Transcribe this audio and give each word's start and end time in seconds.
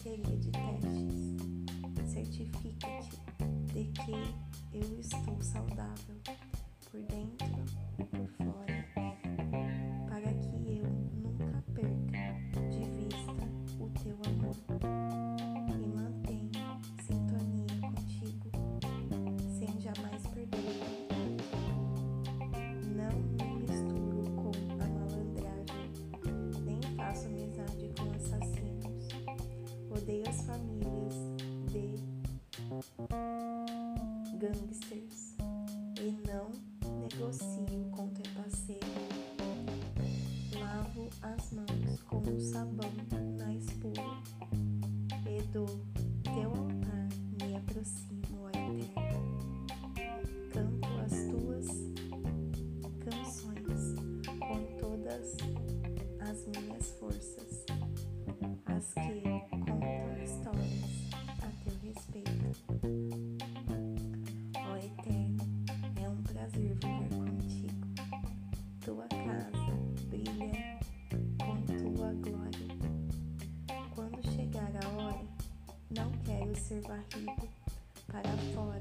bateria 0.00 0.36
de 0.38 0.50
testes. 0.50 2.12
Certifica-te 2.12 3.18
de 3.72 3.84
que 3.92 4.12
eu 4.72 5.00
estou 5.00 5.42
saudável 5.42 6.16
Odeio 30.10 30.28
as 30.28 30.42
famílias 30.42 31.14
de 31.70 31.94
gangsters 34.38 35.36
e 36.00 36.10
não 36.26 36.50
negocio 36.98 37.90
com 37.92 38.08
trapaceiro. 38.08 38.80
Lavo 40.58 41.08
as 41.22 41.52
mãos 41.52 42.02
com 42.08 42.18
o 42.18 42.40
sabão 42.40 42.90
na 43.38 43.54
espuma 43.54 44.20
e 45.28 45.42
do 45.52 45.64
teu 46.24 46.50
altar 46.56 47.08
me 47.40 47.56
aproximo, 47.56 48.42
ó 48.42 48.48
Eterno. 48.48 49.66
Canto 50.52 50.88
as 51.04 51.14
tuas 51.30 51.68
canções 53.04 53.94
com 54.40 54.58
todas 54.80 55.36
as 56.28 56.46
minhas 56.48 56.90
forças, 56.98 57.49
as 58.66 58.94
que 58.94 59.20
contam 59.50 60.22
histórias 60.22 61.12
a 61.42 61.48
teu 61.62 61.74
respeito. 61.82 62.56
Ó 64.56 64.76
Eterno, 64.76 65.44
é 66.02 66.08
um 66.08 66.22
prazer 66.22 66.74
viver 66.74 67.08
contigo. 67.10 67.80
Tua 68.84 69.06
casa 69.08 69.72
brilha 70.08 70.78
com 71.38 71.56
tua 71.66 72.12
glória. 72.14 72.68
Quando 73.94 74.22
chegar 74.34 74.72
a 74.84 74.88
hora, 74.88 75.24
não 75.90 76.10
quero 76.24 76.56
ser 76.56 76.80
varrido 76.82 77.48
para 78.06 78.36
fora 78.54 78.80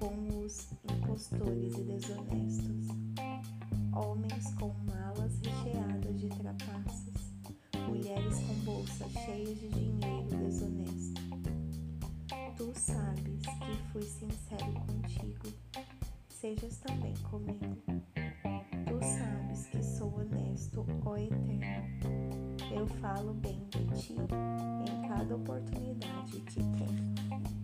com 0.00 0.44
os 0.44 0.68
impostores 0.90 1.78
e 1.78 1.82
desonestos, 1.82 2.88
homens 3.92 4.52
com 4.54 4.74
malas 4.84 5.38
recheadas 5.40 5.73
sejas 16.44 16.76
também 16.76 17.14
comigo. 17.30 17.74
Tu 18.86 19.00
sabes 19.02 19.66
que 19.68 19.82
sou 19.82 20.14
honesto, 20.14 20.84
ó 21.06 21.16
Eterno. 21.16 21.64
Eu 22.70 22.86
falo 22.86 23.32
bem 23.32 23.66
de 23.70 23.86
ti 23.98 24.12
em 24.12 25.08
cada 25.08 25.36
oportunidade 25.36 26.38
que 26.42 26.56
tenho. 26.56 27.63